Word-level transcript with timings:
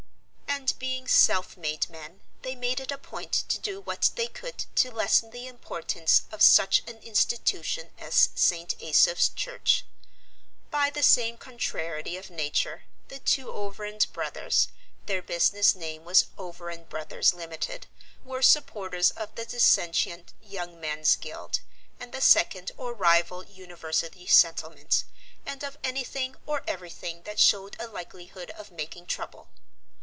And 0.47 0.77
being 0.77 1.07
self 1.07 1.57
made 1.57 1.89
men 1.89 2.21
they 2.43 2.55
made 2.55 2.79
it 2.79 2.91
a 2.91 2.97
point 2.97 3.31
to 3.33 3.57
do 3.57 3.79
what 3.81 4.11
they 4.15 4.27
could 4.27 4.65
to 4.75 4.91
lessen 4.91 5.29
the 5.31 5.47
importance 5.47 6.23
of 6.31 6.41
such 6.41 6.83
an 6.87 6.97
institution 6.99 7.89
as 7.97 8.29
St. 8.35 8.75
Asaph's 8.81 9.29
Church. 9.29 9.85
By 10.69 10.89
the 10.89 11.01
same 11.03 11.37
contrariety 11.37 12.15
of 12.17 12.29
nature 12.29 12.83
the 13.07 13.17
two 13.19 13.49
Overend 13.51 14.07
brothers 14.13 14.67
(their 15.07 15.21
business 15.21 15.73
name 15.73 16.03
was 16.03 16.27
Overend 16.37 16.89
Brothers, 16.89 17.33
Limited) 17.33 17.87
were 18.23 18.41
supporters 18.41 19.09
of 19.11 19.33
the 19.35 19.45
dissentient 19.45 20.33
Young 20.43 20.79
Men's 20.79 21.15
Guild, 21.15 21.61
and 21.99 22.11
the 22.11 22.21
second 22.21 22.71
or 22.77 22.93
rival 22.93 23.43
University 23.43 24.27
Settlement, 24.27 25.05
and 25.45 25.63
of 25.63 25.77
anything 25.83 26.35
or 26.45 26.61
everything 26.67 27.23
that 27.23 27.39
showed 27.39 27.77
a 27.79 27.87
likelihood 27.87 28.51
of 28.51 28.69
making 28.71 29.07
trouble. 29.07 29.49